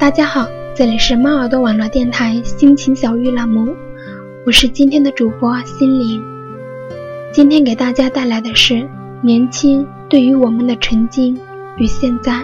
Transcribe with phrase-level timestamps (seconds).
[0.00, 3.76] 大家好，这里是猫耳朵网络电台心情小玉栏目，
[4.46, 6.24] 我是今天的主播心灵。
[7.34, 8.88] 今天给大家带来的是
[9.20, 11.38] 年轻对于我们的曾经
[11.76, 12.42] 与现在。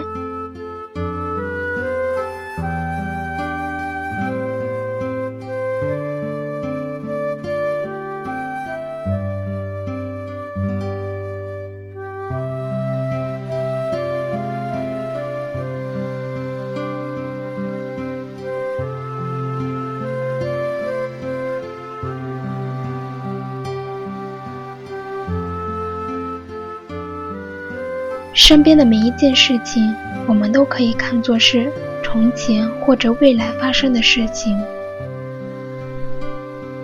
[28.37, 29.95] 身边的每一件事情，
[30.27, 31.71] 我们都可以看作是
[32.03, 34.55] 从前或者未来发生的事情。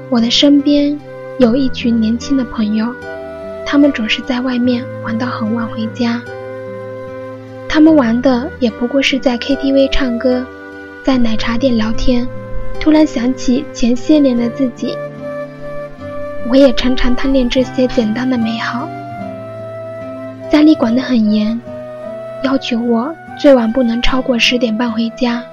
[0.09, 0.99] 我的身边
[1.37, 2.87] 有一群年轻的朋友，
[3.67, 6.19] 他们总是在外面玩到很晚回家。
[7.69, 10.43] 他们玩的也不过是在 KTV 唱歌，
[11.03, 12.27] 在奶茶店聊天，
[12.79, 14.97] 突然想起前些年的自己。
[16.49, 18.89] 我也常常贪恋这些简单的美好。
[20.53, 21.59] 家里管得很严，
[22.43, 25.43] 要求我最晚不能超过十点半回家。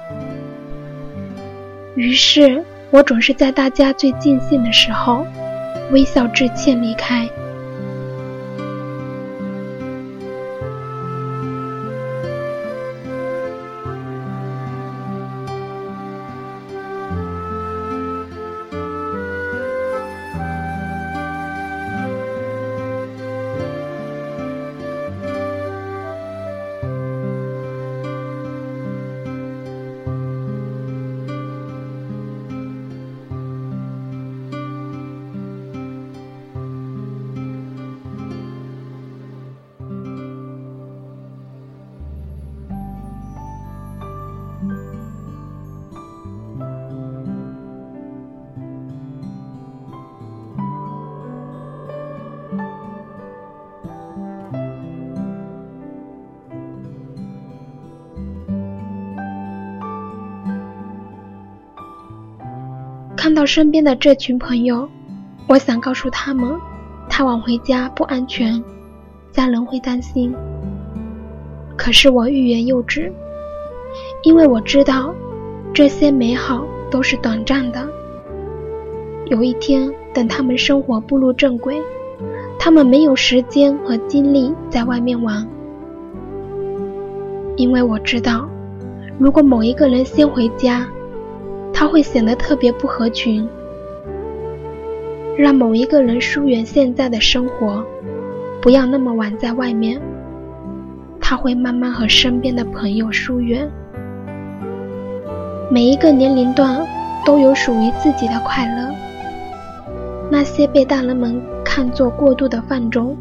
[1.95, 5.25] 于是，我总是在大家最尽兴的时候，
[5.89, 7.27] 微笑致歉离开。
[63.31, 64.85] 看到身边的这群朋友，
[65.47, 66.51] 我想告诉他们，
[67.07, 68.61] 太晚回家不安全，
[69.31, 70.35] 家人会担心。
[71.77, 73.09] 可是我欲言又止，
[74.23, 75.15] 因为我知道，
[75.73, 77.87] 这些美好都是短暂的。
[79.27, 81.81] 有一天，等他们生活步入正轨，
[82.59, 85.47] 他们没有时间和精力在外面玩。
[87.55, 88.45] 因为我知道，
[89.17, 90.85] 如果某一个人先回家，
[91.81, 93.49] 他会显得特别不合群，
[95.35, 97.83] 让某一个人疏远现在的生活，
[98.61, 99.99] 不要那么晚在外面。
[101.19, 103.67] 他会慢慢和身边的朋友疏远。
[105.71, 106.85] 每一个年龄段
[107.25, 108.93] 都有属于自己的快乐，
[110.29, 113.17] 那些被大人们看作过度的放纵，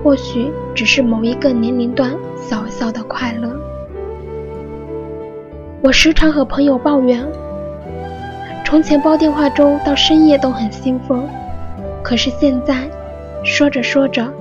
[0.00, 3.52] 或许只是某一个年龄段小小的快乐。
[5.82, 7.26] 我时常和朋友抱怨。
[8.70, 11.28] 从前煲电话粥到深夜都很兴奋，
[12.04, 12.88] 可是现在
[13.42, 14.32] 说着说着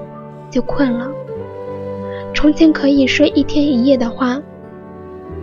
[0.51, 1.09] 就困了。
[2.35, 4.40] 从前可以睡一天一夜的话，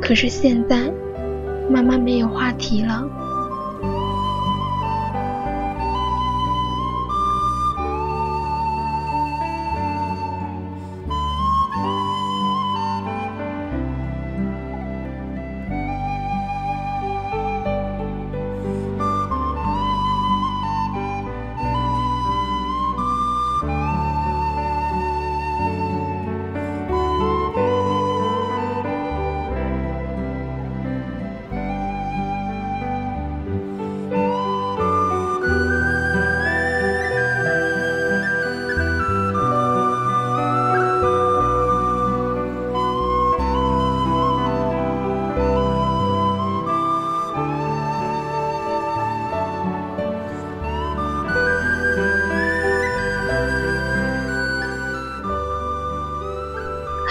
[0.01, 0.89] 可是现在
[1.69, 3.05] 慢慢没有话题了。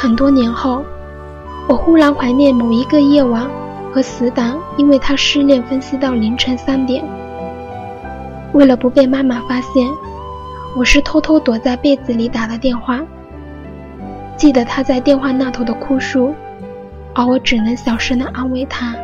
[0.06, 0.86] 很多年后，
[1.68, 3.50] 我忽然怀念某一个夜晚，
[3.92, 7.04] 和死党因为他失恋分析到凌晨三点。
[8.54, 9.90] 为了不被妈妈发现，
[10.78, 13.02] 我是偷偷躲在被子里打的电话。
[14.38, 16.36] 记得他在电话那头的哭诉，
[17.16, 18.96] 而我只能小声的安慰他。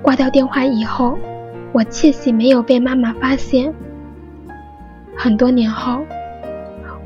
[0.00, 1.18] 挂掉电话以后，
[1.72, 3.74] 我窃喜没有被妈妈发现。
[5.16, 6.02] 很多年后，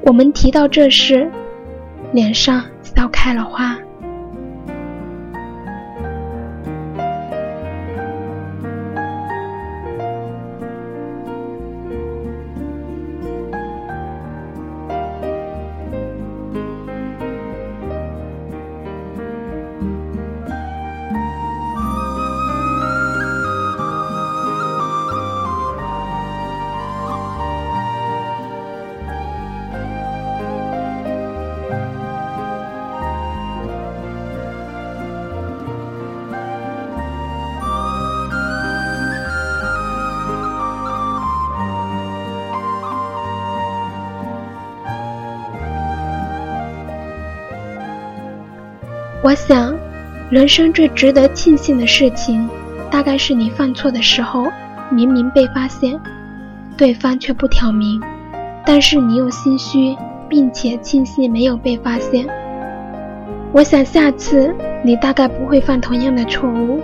[0.02, 1.26] 我们提到这事。
[2.12, 3.78] 脸上笑开了花。
[49.20, 49.74] 我想，
[50.30, 52.48] 人生最值得庆幸的事情，
[52.88, 54.46] 大概是你犯错的时候，
[54.90, 55.98] 明明被发现，
[56.76, 58.00] 对方却不挑明，
[58.64, 59.96] 但是你又心虚，
[60.28, 62.24] 并且庆幸没有被发现。
[63.50, 64.54] 我想下次
[64.84, 66.80] 你大概不会犯同样的错误，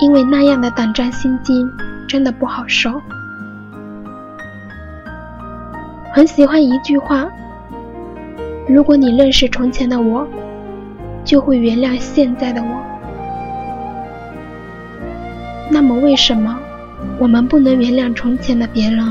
[0.00, 1.70] 因为那样的胆战心惊
[2.08, 3.00] 真的不好受。
[6.12, 7.28] 很喜欢一句话：
[8.66, 10.26] 如果你认识从前的我，
[11.26, 12.68] 就会原谅现在的我。
[15.68, 16.58] 那么为什么
[17.18, 19.04] 我们不能原谅从前的别人？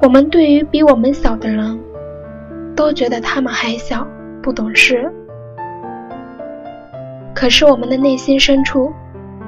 [0.00, 1.80] 我们对于比我们小的人，
[2.76, 4.06] 都觉得他们还小，
[4.40, 5.12] 不懂事。
[7.36, 8.90] 可是我们的内心深处，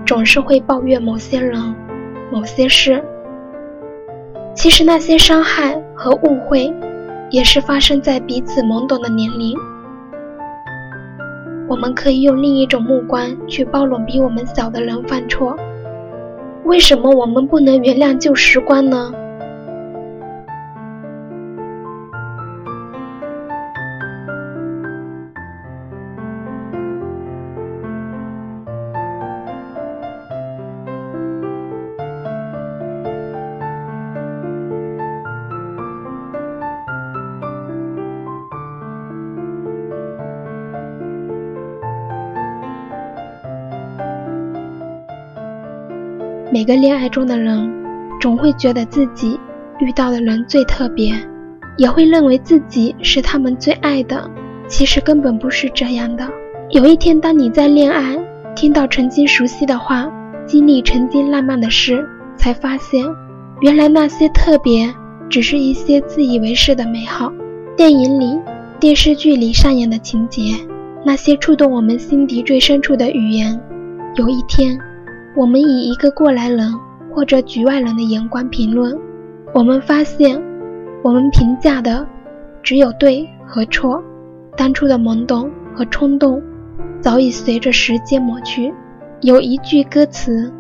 [0.05, 1.75] 总是会抱怨某些人、
[2.31, 3.03] 某些事。
[4.55, 6.71] 其实那些伤害和误会，
[7.31, 9.57] 也是发生在彼此懵懂的年龄。
[11.67, 15.57] 我们可以用另一种目光去包容比我们小的人犯错。
[16.65, 19.11] 为什么我们不能原谅旧时光呢？
[46.59, 47.73] 每个恋爱中的人，
[48.21, 49.39] 总会觉得自己
[49.79, 51.15] 遇到的人最特别，
[51.77, 54.29] 也会认为自己是他们最爱的。
[54.67, 56.29] 其实根本不是这样的。
[56.71, 58.19] 有一天，当你在恋爱，
[58.57, 60.11] 听到曾经熟悉的话，
[60.47, 62.05] 经历曾经浪漫的事，
[62.37, 63.07] 才发现，
[63.61, 64.93] 原来那些特别，
[65.31, 67.33] 只是一些自以为是的美好。
[67.77, 68.37] 电影里、
[68.81, 70.55] 电视剧里上演的情节，
[71.05, 73.61] 那些触动我们心底最深处的语言，
[74.17, 74.77] 有一天。
[75.39, 76.75] 我们以一个过来人
[77.15, 78.99] 或者局外人的眼光评论，
[79.55, 80.43] 我们发现，
[81.01, 82.05] 我们评价的
[82.61, 84.03] 只有对和错，
[84.57, 86.43] 当初的懵懂和冲动
[87.01, 88.75] 早已随着时间抹去。
[89.21, 90.53] 有一句歌词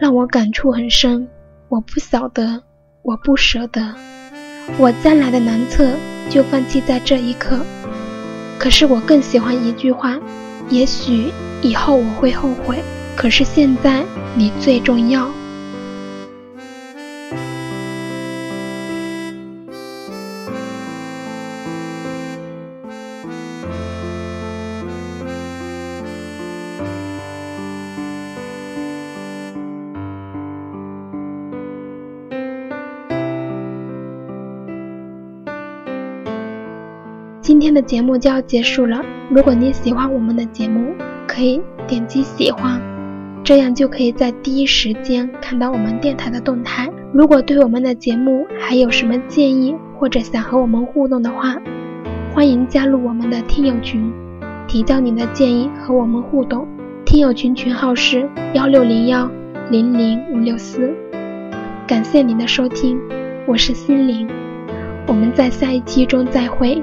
[0.00, 1.28] 让我感触很深：
[1.68, 2.60] 我不晓得，
[3.02, 3.94] 我不舍得，
[4.78, 5.88] 我将来的难测
[6.28, 7.60] 就放弃在这一刻。
[8.58, 10.18] 可是我更喜欢一句话：
[10.70, 11.30] 也许
[11.62, 12.82] 以后我会后悔。
[13.16, 14.04] 可是现在，
[14.36, 15.30] 你最重要。
[37.40, 39.02] 今天的节目就要结束了。
[39.30, 40.94] 如果你喜欢我们的节目，
[41.26, 42.93] 可以点击喜欢。
[43.44, 46.90] 这样就可以在第一时间看到我们电台的动态。
[47.12, 51.54] 如果对我们的节目还有什么建议，或者想和我们互动的话，
[52.32, 54.10] 欢迎加入我们的听友群，
[54.66, 56.66] 提交你的建议和我们互动。
[57.04, 59.30] 听友群群号是幺六零幺
[59.70, 60.94] 零零五六四。
[61.86, 62.98] 感谢您的收听，
[63.46, 64.26] 我是心灵，
[65.06, 66.82] 我们在下一期中再会。